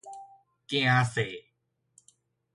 [0.67, 1.43] 驚世